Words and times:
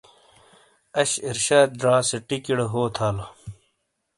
اش 0.99 1.11
ارشاد 1.29 1.69
زا 1.81 1.93
سے 2.09 2.17
ٹِیکیڑے 2.27 2.65
ہو 2.73 2.81
تھالو۔ 2.95 3.25